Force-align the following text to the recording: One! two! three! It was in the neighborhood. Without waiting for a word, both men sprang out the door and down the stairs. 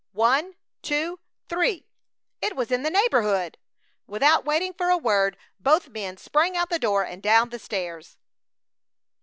One! 0.13 0.55
two! 0.81 1.19
three! 1.47 1.85
It 2.41 2.55
was 2.55 2.71
in 2.71 2.81
the 2.81 2.89
neighborhood. 2.89 3.59
Without 4.07 4.43
waiting 4.43 4.73
for 4.73 4.89
a 4.89 4.97
word, 4.97 5.37
both 5.59 5.89
men 5.89 6.17
sprang 6.17 6.57
out 6.57 6.71
the 6.71 6.79
door 6.79 7.03
and 7.05 7.21
down 7.21 7.49
the 7.49 7.59
stairs. 7.59 8.17